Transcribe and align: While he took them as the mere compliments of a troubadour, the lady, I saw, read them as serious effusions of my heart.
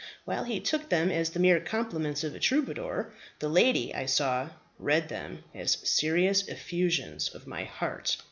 While 0.25 0.45
he 0.45 0.59
took 0.59 0.89
them 0.89 1.11
as 1.11 1.29
the 1.29 1.39
mere 1.39 1.59
compliments 1.59 2.23
of 2.23 2.33
a 2.33 2.39
troubadour, 2.39 3.13
the 3.37 3.47
lady, 3.49 3.93
I 3.93 4.07
saw, 4.07 4.49
read 4.79 5.09
them 5.09 5.43
as 5.53 5.73
serious 5.87 6.47
effusions 6.47 7.29
of 7.35 7.45
my 7.45 7.65
heart. 7.65 8.17